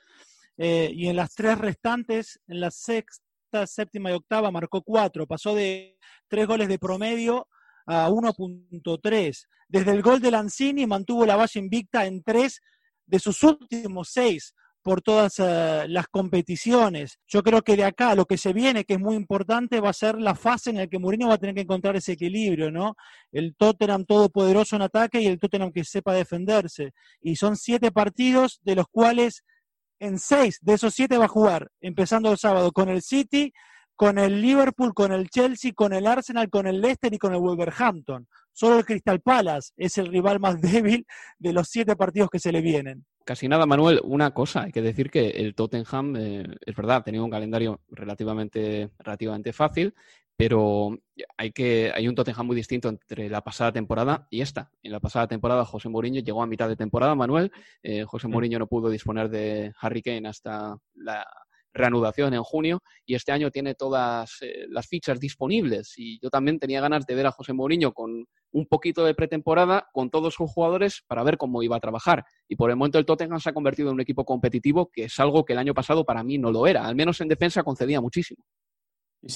[0.58, 3.25] Eh, y en las tres restantes, en la sexta,
[3.66, 5.96] séptima y octava marcó cuatro, pasó de
[6.28, 7.48] tres goles de promedio
[7.86, 9.46] a 1.3.
[9.68, 12.60] Desde el gol de Lanzini mantuvo la valla invicta en tres
[13.06, 14.54] de sus últimos seis
[14.86, 17.18] por todas eh, las competiciones.
[17.26, 19.92] Yo creo que de acá lo que se viene, que es muy importante, va a
[19.92, 22.94] ser la fase en la que Mourinho va a tener que encontrar ese equilibrio, ¿no?
[23.32, 26.92] El Tottenham todopoderoso en ataque y el Tottenham que sepa defenderse.
[27.20, 29.42] Y son siete partidos de los cuales
[29.98, 33.52] en seis de esos siete va a jugar, empezando el sábado con el City,
[33.96, 37.40] con el Liverpool, con el Chelsea, con el Arsenal, con el Leicester y con el
[37.40, 38.28] Wolverhampton.
[38.52, 41.06] Solo el Crystal Palace es el rival más débil
[41.38, 43.04] de los siete partidos que se le vienen.
[43.24, 44.00] Casi nada, Manuel.
[44.04, 47.80] Una cosa, hay que decir que el Tottenham, eh, es verdad, ha tenido un calendario
[47.88, 49.94] relativamente, relativamente fácil,
[50.36, 50.98] pero
[51.38, 54.70] hay, que, hay un Tottenham muy distinto entre la pasada temporada y esta.
[54.82, 57.50] En la pasada temporada José Mourinho llegó a mitad de temporada, Manuel.
[57.82, 58.28] Eh, José.
[58.28, 61.26] Mourinho no pudo disponer de Harry Kane hasta la
[61.72, 66.58] reanudación en junio y este año tiene todas eh, las fichas disponibles y yo también
[66.58, 70.50] tenía ganas de ver a José Mourinho con un poquito de pretemporada con todos sus
[70.50, 73.52] jugadores para ver cómo iba a trabajar y por el momento el Tottenham se ha
[73.52, 76.50] convertido en un equipo competitivo que es algo que el año pasado para mí no
[76.50, 78.42] lo era, al menos en defensa concedía muchísimo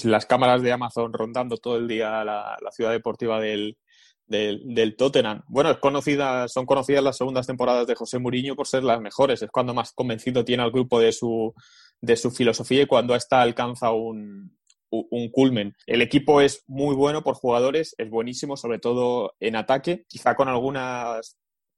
[0.03, 3.77] las cámaras de Amazon rondando todo el día la, ciudad deportiva del,
[4.25, 5.43] del, Tottenham.
[5.47, 9.41] Bueno, es conocida, son conocidas las segundas temporadas de José Mourinho por ser las mejores.
[9.41, 11.53] Es cuando más convencido tiene al grupo de su,
[11.99, 14.57] de su filosofía y cuando esta alcanza un,
[14.89, 15.75] un culmen.
[15.85, 20.47] El equipo es muy bueno por jugadores, es buenísimo, sobre todo en ataque, quizá con
[20.47, 21.37] algunas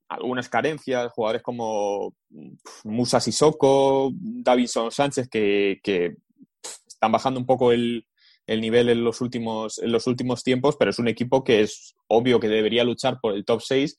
[0.09, 2.13] algunas carencias, jugadores como
[2.83, 6.17] Musa Sissoko, Davinson Sánchez, que
[7.03, 8.05] están bajando un poco el,
[8.47, 12.39] nivel en los, últimos, en los últimos tiempos, pero es un equipo que es obvio
[12.39, 13.97] que debería luchar por el top 6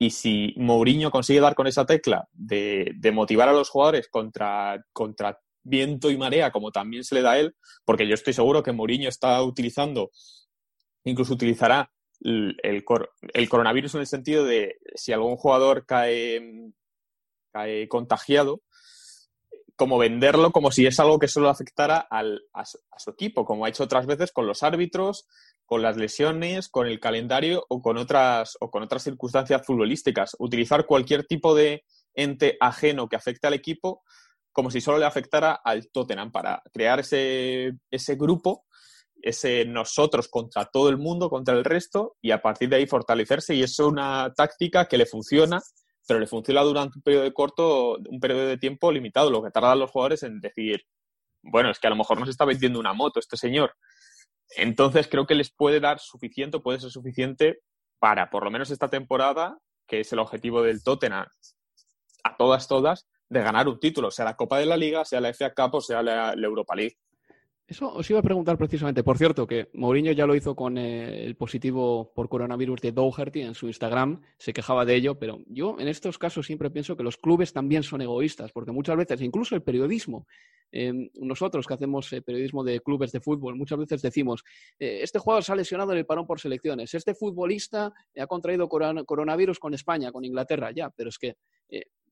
[0.00, 5.38] y si Mourinho consigue dar con esa tecla de, motivar a los jugadores contra, contra
[5.62, 8.72] viento y marea, como también se le da a él, porque yo estoy seguro que
[8.72, 10.10] Mourinho está utilizando,
[11.04, 16.72] incluso utilizará el, el, coronavirus en el sentido de si algún jugador cae,
[17.52, 18.62] cae contagiado,
[19.80, 23.70] como venderlo como si es algo que solo afectara al, a, su, equipo, como ha
[23.70, 25.26] hecho otras veces con los árbitros,
[25.64, 30.36] con las lesiones, con el calendario o con otras, o con otras circunstancias futbolísticas.
[30.38, 34.02] Utilizar cualquier tipo de ente ajeno que afecte al equipo
[34.52, 38.66] como si solo le afectara al Tottenham para crear ese, ese grupo
[39.22, 43.54] ese nosotros contra todo el mundo, contra el resto, y a partir de ahí fortalecerse.
[43.54, 45.60] Y es una táctica que le funciona,
[46.06, 49.50] pero le funciona durante un periodo de corto, un periodo de tiempo limitado, lo que
[49.50, 50.82] tardan los jugadores en decir,
[51.42, 53.74] bueno, es que a lo mejor nos está vendiendo una moto este señor.
[54.56, 57.60] Entonces creo que les puede dar suficiente, puede ser suficiente
[57.98, 61.26] para, por lo menos esta temporada, que es el objetivo del Tottenham,
[62.24, 65.32] a todas, todas, de ganar un título, sea la Copa de la Liga, sea la
[65.32, 66.96] FA Cup o sea la Europa League.
[67.70, 69.04] Eso os iba a preguntar precisamente.
[69.04, 73.42] Por cierto, que Mourinho ya lo hizo con eh, el positivo por coronavirus de Doherty
[73.42, 77.04] en su Instagram, se quejaba de ello, pero yo en estos casos siempre pienso que
[77.04, 80.26] los clubes también son egoístas, porque muchas veces, incluso el periodismo,
[80.72, 84.42] em, nosotros que hacemos eh, periodismo de clubes de fútbol, muchas veces decimos,
[84.80, 88.68] eh, este jugador se ha lesionado en el parón por selecciones, este futbolista ha contraído
[88.68, 91.36] coronavirus con España, con Inglaterra, ya, pero es que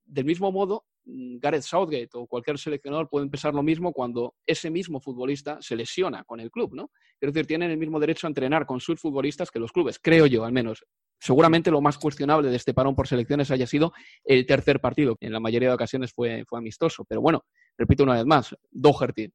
[0.08, 4.70] del mismo modo, mm, Gareth Southgate o cualquier seleccionador puede empezar lo mismo cuando ese
[4.70, 6.90] mismo futbolista se lesiona con el club, ¿no?
[7.20, 10.26] Es decir, tienen el mismo derecho a entrenar con sus futbolistas que los clubes, creo
[10.26, 10.84] yo, al menos.
[11.20, 13.92] Seguramente lo más cuestionable de este parón por selecciones haya sido
[14.24, 17.04] el tercer partido, que en la mayoría de ocasiones fue, fue amistoso.
[17.04, 17.44] Pero bueno,
[17.76, 19.28] repito una vez más, Doherty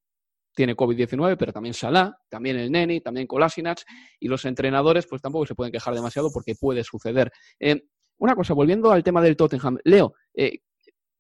[0.55, 3.83] tiene COVID-19, pero también Salah, también el Neni, también Kolasinac,
[4.19, 7.31] y los entrenadores pues tampoco se pueden quejar demasiado porque puede suceder.
[7.59, 7.81] Eh,
[8.17, 9.79] una cosa, volviendo al tema del Tottenham.
[9.83, 10.60] Leo, eh,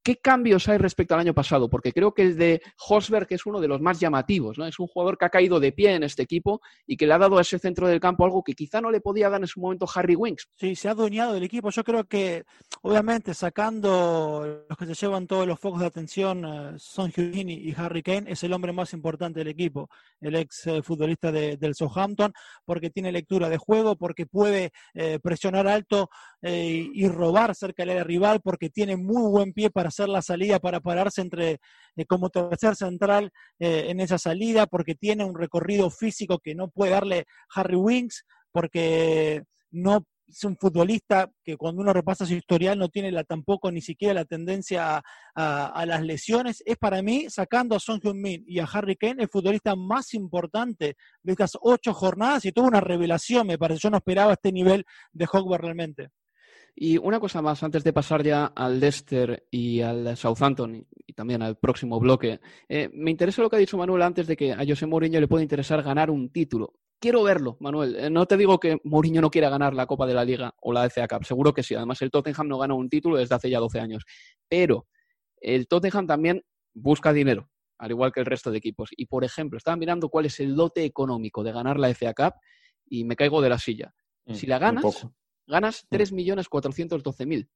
[0.03, 1.69] ¿Qué cambios hay respecto al año pasado?
[1.69, 4.65] Porque creo que el de Hosberg es uno de los más llamativos, ¿no?
[4.65, 7.17] Es un jugador que ha caído de pie en este equipo y que le ha
[7.17, 9.61] dado a ese centro del campo algo que quizá no le podía dar en su
[9.61, 10.49] momento Harry Winks.
[10.57, 11.69] Sí, se ha adueñado del equipo.
[11.69, 12.43] Yo creo que,
[12.81, 17.73] obviamente, sacando los que se llevan todos los focos de atención, eh, Son Heung-min y
[17.77, 19.89] Harry Kane, es el hombre más importante del equipo,
[20.19, 22.33] el ex eh, futbolista del Southampton,
[22.65, 26.09] porque tiene lectura de juego, porque puede eh, presionar alto
[26.45, 30.59] y robar cerca del área rival, porque tiene muy buen pie para hacer la salida
[30.59, 31.59] para pararse entre
[31.95, 36.69] eh, como tercer central eh, en esa salida, porque tiene un recorrido físico que no
[36.69, 37.25] puede darle
[37.55, 43.11] Harry Winks, porque no es un futbolista que cuando uno repasa su historial no tiene
[43.11, 45.03] la, tampoco ni siquiera la tendencia
[45.35, 46.63] a, las lesiones.
[46.65, 50.95] Es para mí, sacando a Son Heung-min y a Harry Kane, el futbolista más importante
[51.21, 53.81] de estas ocho jornadas y tuvo una revelación, me parece.
[53.81, 56.09] Yo no esperaba este nivel de Hogwarts realmente.
[56.75, 61.43] Y una cosa más, antes de pasar ya al Leicester y al Southampton y, también
[61.43, 64.65] al próximo bloque, eh, me interesa lo que ha dicho Manuel antes de que a
[64.67, 66.73] José Mourinho le puede interesar ganar un título.
[66.99, 67.95] Quiero verlo, Manuel.
[67.95, 70.73] Eh, no te digo que Mourinho no quiera ganar la Copa de la Liga o
[70.73, 71.75] la FA Cup, seguro que sí.
[71.75, 74.05] Además, el Tottenham no gana un título desde hace ya 12 años.
[74.47, 74.87] Pero
[75.39, 78.89] el Tottenham también busca dinero, al igual que el resto de equipos.
[78.95, 82.33] Y, por ejemplo, estaba mirando cuál es el dote económico de ganar la FA Cup
[82.87, 83.93] y me caigo de la silla.
[84.25, 85.07] Mm, si la ganas,
[85.47, 87.47] ganas 3.412.000.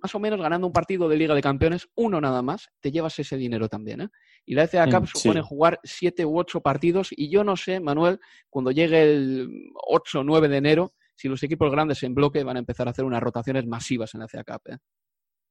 [0.00, 3.18] Más o menos ganando un partido de Liga de Campeones, uno nada más, te llevas
[3.18, 4.02] ese dinero también.
[4.02, 4.08] ¿eh?
[4.46, 8.20] Y la FA Cup supone jugar siete u ocho partidos y yo no sé, Manuel,
[8.48, 12.56] cuando llegue el 8 o 9 de enero, si los equipos grandes en bloque van
[12.56, 14.62] a empezar a hacer unas rotaciones masivas en la FA Cup.
[14.66, 14.78] ¿eh?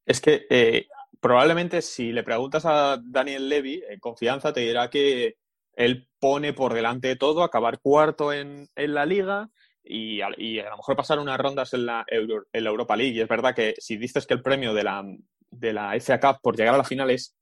[0.05, 0.87] Es que eh,
[1.19, 5.35] probablemente si le preguntas a Daniel Levy, en confianza, te dirá que
[5.75, 9.49] él pone por delante de todo acabar cuarto en, en la liga
[9.83, 13.15] y a, lo mejor pasar unas rondas en la, en la Europa League.
[13.15, 15.03] Y es verdad que si dices que el premio de la,
[15.51, 17.35] de la FA Cup por llegar a la final es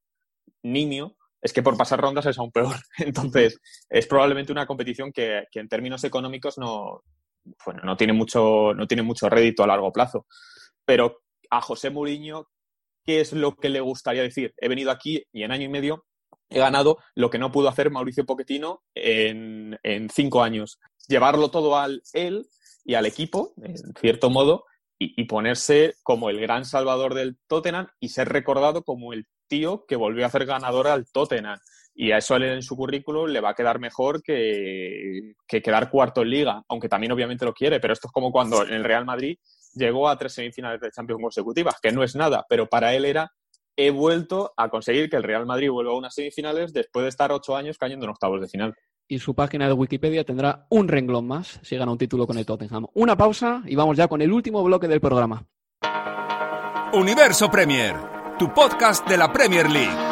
[0.64, 2.76] niño, es que por pasar rondas es aún peor.
[2.98, 7.04] Entonces, es probablemente una competición que, que en términos económicos no,
[7.66, 10.26] bueno, no, tiene mucho, no tiene mucho rédito a largo plazo.
[10.86, 12.48] Pero a José Mourinho,
[13.06, 14.54] ¿qué es lo que le gustaría decir?
[14.58, 16.06] He venido aquí y en año y medio
[16.50, 20.80] he ganado lo que no pudo hacer Mauricio Pochettino en, en cinco años.
[21.08, 22.48] Llevarlo todo al él
[22.84, 24.66] y al equipo, en cierto modo,
[25.04, 29.96] y, ponerse como el gran salvador del Tottenham y ser recordado como el tío que
[29.96, 31.58] volvió a hacer ganador al Tottenham.
[31.96, 36.22] Y a eso en su currículum le va a quedar mejor que, que quedar cuarto
[36.22, 39.06] en liga, aunque también obviamente lo quiere, pero esto es como cuando en el Real
[39.06, 39.38] Madrid
[39.74, 43.32] llegó a tres semifinales de Champions consecutivas, que no es nada, pero para él era
[43.76, 47.32] he vuelto a conseguir que el Real Madrid vuelva a unas semifinales después de estar
[47.32, 48.76] ocho años cayendo en octavos de final
[49.12, 52.46] y su página de Wikipedia tendrá un renglón más si gana un título con el
[52.46, 52.88] Tottenham.
[52.94, 55.46] Una pausa y vamos ya con el último bloque del programa.
[56.94, 57.94] Universo Premier,
[58.40, 60.12] tu podcast de la Premier League.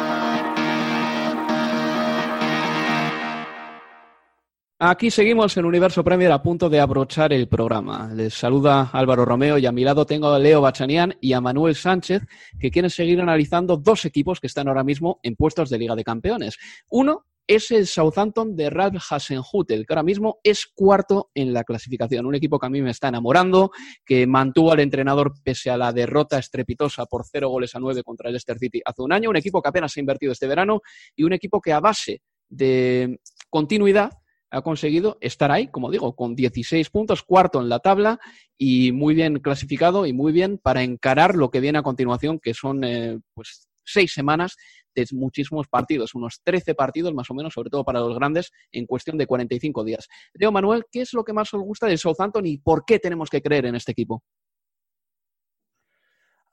[4.82, 8.10] Aquí seguimos en Universo Premier a punto de abrochar el programa.
[8.14, 11.74] Les saluda Álvaro Romeo y a mi lado tengo a Leo Bachanian y a Manuel
[11.74, 12.22] Sánchez
[12.58, 16.04] que quieren seguir analizando dos equipos que están ahora mismo en puestos de Liga de
[16.04, 16.58] Campeones.
[16.90, 22.24] Uno es el Southampton de Ralph Hasenhutel, que ahora mismo es cuarto en la clasificación.
[22.24, 23.72] Un equipo que a mí me está enamorando,
[24.06, 28.28] que mantuvo al entrenador pese a la derrota estrepitosa por cero goles a nueve contra
[28.28, 29.30] el Leicester City hace un año.
[29.30, 30.80] Un equipo que apenas ha invertido este verano
[31.16, 34.12] y un equipo que a base de continuidad
[34.52, 38.20] ha conseguido estar ahí, como digo, con 16 puntos, cuarto en la tabla
[38.56, 42.54] y muy bien clasificado y muy bien para encarar lo que viene a continuación, que
[42.54, 44.56] son eh, pues seis semanas
[44.94, 48.86] de muchísimos partidos, unos 13 partidos más o menos, sobre todo para los grandes, en
[48.86, 50.08] cuestión de 45 días.
[50.34, 53.28] Leo Manuel, ¿qué es lo que más os gusta del Southampton y por qué tenemos
[53.28, 54.22] que creer en este equipo?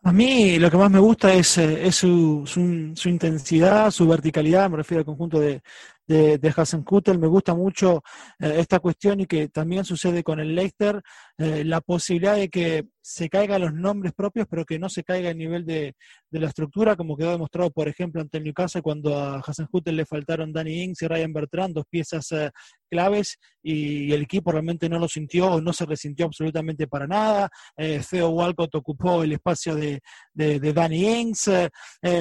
[0.03, 4.77] A mí lo que más me gusta es, eh, su, su, intensidad, su verticalidad, me
[4.77, 5.61] refiero al conjunto de,
[6.07, 8.03] de, de Me gusta mucho
[8.39, 11.01] eh, esta cuestión y que también sucede con el Leicester,
[11.37, 15.29] eh, la posibilidad de que se caigan los nombres propios, pero que no se caiga
[15.29, 15.95] el nivel de,
[16.29, 20.51] la estructura, como quedó demostrado, por ejemplo, ante el Newcastle, cuando a Hasenhutel le faltaron
[20.51, 22.51] Danny Ings y Ryan Bertrand, dos piezas eh,
[22.89, 27.49] claves, y, el equipo realmente no lo sintió o no se resintió absolutamente para nada.
[27.77, 30.01] Theo Walcott ocupó el espacio de,
[30.33, 31.49] de, Danny Ings,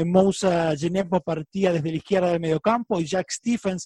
[0.04, 3.76] Moussa Genepo partía desde la izquierda del mediocampo y Jack Stephen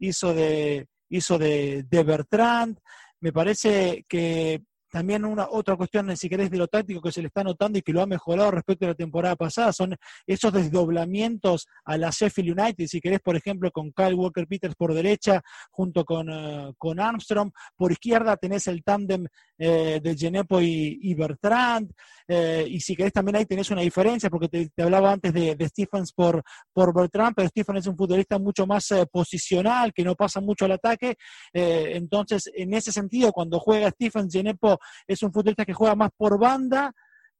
[0.00, 2.78] hizo de, hizo de, de Bertrand.
[3.20, 7.28] Me parece que también una otra cuestión, si querés, de lo táctico que se le
[7.28, 9.94] está notando y que lo ha mejorado respecto a la temporada pasada, son
[10.26, 14.94] esos desdoblamientos a la Sheffield United, si querés, por ejemplo, con Kyle Walker Peters por
[14.94, 19.26] derecha, junto con, eh, con Armstrong, por izquierda tenés el tándem
[19.58, 21.90] eh, de Genepo y, Bertrand,
[22.26, 26.12] eh, y si querés también ahí tenés una diferencia, porque te, hablaba antes de, Stephens
[26.12, 30.64] por, por Bertrand, pero Stephens es un futbolista mucho más posicional, que no pasa mucho
[30.64, 31.16] al ataque,
[31.52, 36.38] entonces en ese sentido, cuando juega Stephens, Genepo es un futbolista que juega más por
[36.38, 36.92] banda,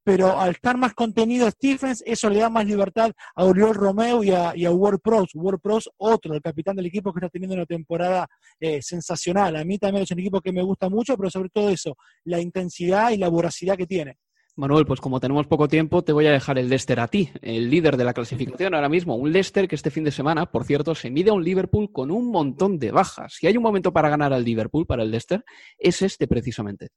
[0.09, 4.30] pero al estar más contenido Stephens, eso le da más libertad a Oriol Romeo y
[4.30, 5.32] a, y a Ward Pros.
[5.34, 8.26] Ward Pros, otro, el capitán del equipo que está teniendo una temporada
[8.59, 9.57] eh, sensacional.
[9.57, 12.41] A mí también es un equipo que me gusta mucho, pero sobre todo eso, la
[12.41, 14.16] intensidad y la voracidad que tiene.
[14.57, 17.68] Manuel, pues como tenemos poco tiempo, te voy a dejar el Leicester a ti, el
[17.68, 19.14] líder de la clasificación ahora mismo.
[19.14, 22.11] Un Leicester que este fin de semana, por cierto, se mide a un Liverpool con
[22.11, 23.34] un montón de bajas.
[23.39, 25.45] Si hay un momento para ganar al Liverpool, para el Leicester,
[25.78, 26.89] es este precisamente.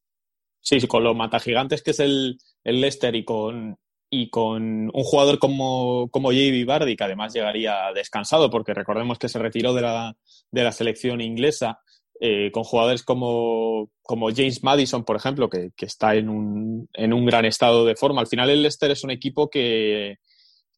[0.61, 3.77] Sí, con lo mata gigantes que es el, el Leicester y con,
[4.09, 6.65] y con un jugador como, como J.B.
[6.65, 10.15] Bardi, que además llegaría descansado, porque recordemos que se retiró de la,
[10.51, 11.79] de la selección inglesa,
[12.19, 17.13] eh, con jugadores como, como, James Madison, por ejemplo, que, que, está en un, en
[17.13, 18.21] un gran estado de forma.
[18.21, 20.17] Al final el Leicester es un equipo que,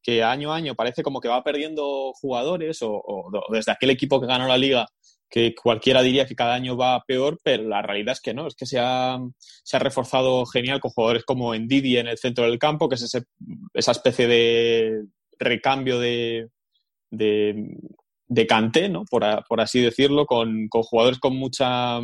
[0.02, 3.04] que año a año parece como que va perdiendo jugadores, o
[3.50, 4.88] desde aquel equipo que ganó la liga
[5.34, 8.54] que cualquiera diría que cada año va peor, pero la realidad es que no, es
[8.54, 12.60] que se ha, se ha reforzado genial con jugadores como Ndidi en el centro del
[12.60, 13.24] campo, que es ese,
[13.74, 15.06] esa especie de
[15.40, 16.50] recambio de,
[17.10, 17.66] de,
[18.28, 19.06] de ¿no?
[19.10, 22.00] por, por así decirlo, con, con, jugadores con mucha,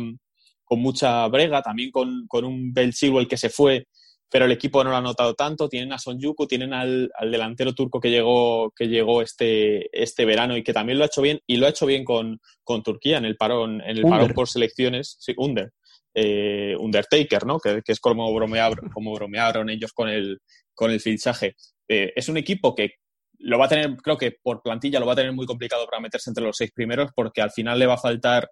[0.64, 3.86] con mucha brega, también con, con un Bel el que se fue
[4.30, 5.68] pero el equipo no lo ha notado tanto.
[5.68, 10.62] Tienen a Sonjuku, tienen al, delantero turco que llegó, que llegó este, este verano y
[10.62, 13.24] que también lo ha hecho bien, y lo ha hecho bien con, con Turquía en
[13.24, 15.72] el parón, en el parón por selecciones, sí, Under,
[16.14, 17.58] eh, Undertaker, ¿no?
[17.58, 20.38] Que, es como bromearon, como bromearon ellos con el,
[20.74, 21.56] con el fichaje.
[21.88, 22.94] Eh, es un equipo que
[23.40, 26.00] lo va a tener, creo que por plantilla lo va a tener muy complicado para
[26.00, 28.50] meterse entre los seis primeros, porque al final le va a faltar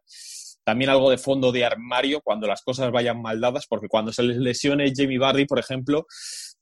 [0.68, 4.22] también algo de fondo de armario cuando las cosas vayan mal dadas, porque cuando se
[4.22, 6.06] les lesione Jamie Barry, por ejemplo,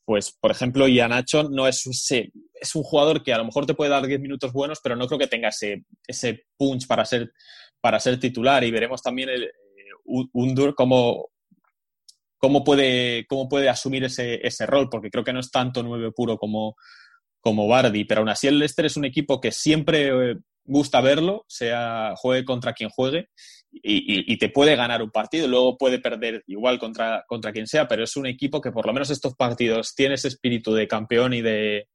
[0.04, 3.74] pues, por ejemplo, Ian Nacho no es, es un jugador que a lo mejor te
[3.74, 7.32] puede dar 10 minutos buenos, pero no creo que tenga ese, ese punch para ser,
[7.80, 8.62] para ser titular.
[8.62, 9.50] Y veremos también el, eh,
[10.04, 11.30] Undur cómo,
[12.38, 16.12] cómo, puede, cómo puede asumir ese, ese rol, porque creo que no es tanto nueve
[16.12, 16.76] puro como,
[17.40, 21.44] como Bardi, pero aún así el Leicester es un equipo que siempre eh, gusta verlo,
[21.48, 23.30] sea juegue contra quien juegue,
[23.83, 28.05] y, te puede ganar un partido, luego puede perder igual contra, contra quien sea, pero
[28.05, 31.43] es un equipo que por lo menos estos partidos tiene ese espíritu de campeón y
[31.43, 31.89] de,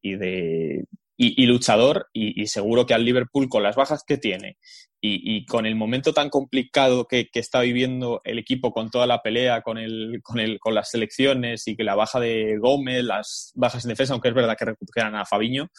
[0.00, 0.84] y de
[1.16, 4.56] y, luchador, y, seguro que al Liverpool, con las bajas que tiene
[5.00, 9.62] y, con el momento tan complicado que, está viviendo el equipo con toda la pelea,
[9.62, 13.84] con, el, con, el, con las selecciones y que la baja de Gómez, las bajas
[13.84, 15.70] en defensa, aunque es verdad que recuperan a Fabiño,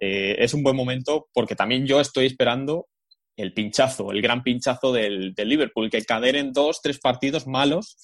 [0.00, 2.86] eh, es un buen momento porque también yo estoy esperando
[3.38, 7.96] el pinchazo, el gran pinchazo del, Liverpool, que en dos, tres partidos malos,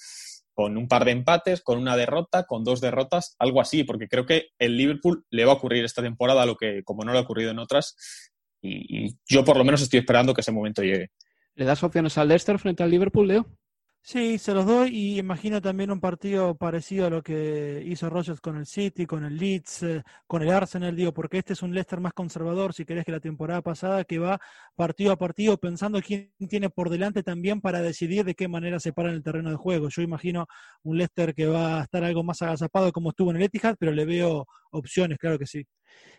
[0.52, 4.24] con un par de empates, con una derrota, con dos derrotas, algo así, porque creo
[4.26, 7.22] que el Liverpool le va a ocurrir esta temporada lo que como no le ha
[7.22, 7.96] ocurrido en otras,
[8.62, 11.10] y, yo por lo menos estoy esperando que ese momento llegue.
[11.56, 13.46] ¿Le das opciones al Leicester frente al Liverpool, Leo?
[14.06, 18.38] Sí, se los doy y imagino también un partido parecido a lo que hizo Rogers
[18.38, 21.72] con el City, con el Leeds, eh, con el Arsenal, digo, porque este es un
[21.72, 24.38] Leicester más conservador, si querés, que la temporada pasada, que va
[24.76, 28.92] partido a partido pensando quién tiene por delante también para decidir de qué manera se
[28.92, 29.88] para en el terreno de juego.
[29.88, 30.46] Yo imagino
[30.82, 33.92] un Leicester que va a estar algo más agazapado como estuvo en el Etihad, pero
[33.92, 35.64] le veo opciones, claro que sí.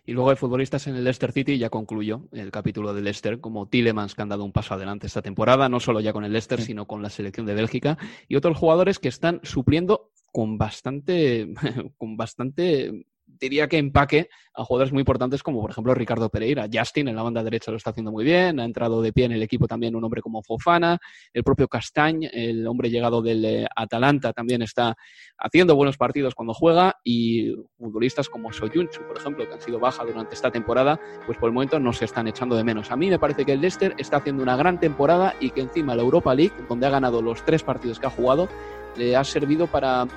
[0.05, 3.67] Y luego hay futbolistas en el Leicester City, ya concluyó el capítulo del Leicester, como
[3.67, 6.61] Tillemans, que han dado un paso adelante esta temporada, no solo ya con el Leicester,
[6.61, 7.97] sino con la selección de Bélgica,
[8.27, 11.53] y otros jugadores que están supliendo con bastante,
[11.97, 16.67] con bastante diría que empaque a jugadores muy importantes como por ejemplo Ricardo Pereira.
[16.71, 19.33] Justin en la banda derecha lo está haciendo muy bien, ha entrado de pie en
[19.33, 20.99] el equipo también un hombre como Fofana,
[21.33, 24.95] el propio Castañ, el hombre llegado del eh, Atalanta también está
[25.37, 30.03] haciendo buenos partidos cuando juega y futbolistas como Soyunchu, por ejemplo, que han sido baja
[30.05, 32.91] durante esta temporada, pues por el momento no se están echando de menos.
[32.91, 35.95] A mí me parece que el Leicester está haciendo una gran temporada y que encima
[35.95, 38.47] la Europa League, donde ha ganado los tres partidos que ha jugado,
[38.95, 40.07] le ha servido para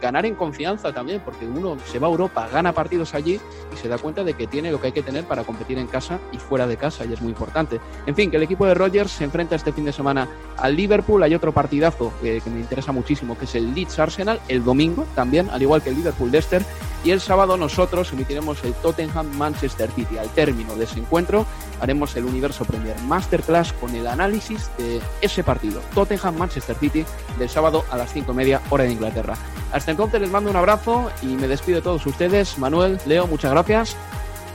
[0.00, 3.40] ganar en confianza también, porque uno se va a Europa, gana partidos allí
[3.72, 5.86] y se da cuenta de que tiene lo que hay que tener para competir en
[5.86, 7.80] casa y fuera de casa, y es muy importante.
[8.06, 11.22] En fin, que el equipo de Rogers se enfrenta este fin de semana al Liverpool,
[11.22, 15.48] hay otro partidazo que, me interesa muchísimo, que es el Leeds Arsenal, el domingo también,
[15.50, 16.62] al igual que el Liverpool Leicester,
[17.04, 20.16] y el sábado nosotros emitiremos el Tottenham Manchester City.
[20.16, 21.46] Al término de ese encuentro
[21.80, 27.04] haremos el Universo Premier Masterclass con el análisis de ese partido, Tottenham Manchester City,
[27.38, 29.36] del sábado a las 5 y media hora de Inglaterra.
[29.72, 32.58] Hasta entonces les mando un abrazo y me despido de todos ustedes.
[32.58, 33.96] Manuel, Leo, muchas gracias.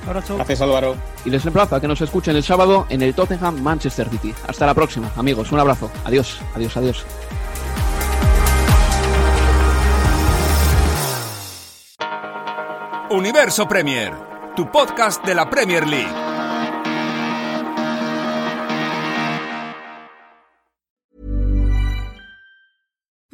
[0.07, 0.35] Abrazo.
[0.35, 0.95] Gracias, Álvaro.
[1.25, 4.33] Y les emplazo a que nos escuchen el sábado en el Tottenham Manchester City.
[4.47, 5.51] Hasta la próxima, amigos.
[5.51, 5.91] Un abrazo.
[6.05, 7.05] Adiós, adiós, adiós.
[13.11, 14.13] Universo Premier,
[14.55, 16.28] tu podcast de la Premier League.